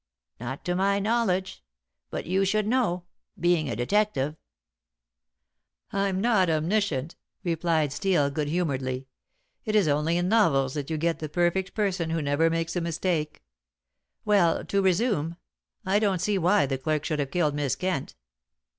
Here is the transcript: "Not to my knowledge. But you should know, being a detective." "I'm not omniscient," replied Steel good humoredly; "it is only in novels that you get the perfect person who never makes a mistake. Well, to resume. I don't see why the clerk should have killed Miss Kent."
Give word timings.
"Not 0.39 0.65
to 0.65 0.73
my 0.73 0.97
knowledge. 0.97 1.63
But 2.09 2.25
you 2.25 2.43
should 2.43 2.65
know, 2.65 3.03
being 3.39 3.69
a 3.69 3.75
detective." 3.75 4.35
"I'm 5.93 6.19
not 6.19 6.49
omniscient," 6.49 7.15
replied 7.43 7.93
Steel 7.93 8.31
good 8.31 8.47
humoredly; 8.47 9.05
"it 9.63 9.75
is 9.75 9.87
only 9.87 10.17
in 10.17 10.27
novels 10.27 10.73
that 10.73 10.89
you 10.89 10.97
get 10.97 11.19
the 11.19 11.29
perfect 11.29 11.75
person 11.75 12.09
who 12.09 12.19
never 12.19 12.49
makes 12.49 12.75
a 12.75 12.81
mistake. 12.81 13.43
Well, 14.25 14.65
to 14.65 14.81
resume. 14.81 15.35
I 15.85 15.99
don't 15.99 16.17
see 16.17 16.39
why 16.39 16.65
the 16.65 16.79
clerk 16.79 17.05
should 17.05 17.19
have 17.19 17.29
killed 17.29 17.53
Miss 17.53 17.75
Kent." 17.75 18.15